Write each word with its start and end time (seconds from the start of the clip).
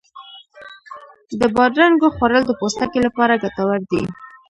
د 1.39 1.41
بادرنګو 1.55 2.07
خوړل 2.15 2.43
د 2.47 2.51
پوستکي 2.59 2.99
لپاره 3.07 3.39
ګټور 3.43 3.79
دی. 3.91 4.03